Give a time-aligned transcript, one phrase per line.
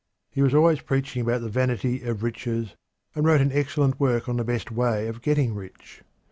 [0.31, 2.75] He was always preaching about the vanity of riches,
[3.13, 6.01] and wrote an excellent work on the best way of getting rich.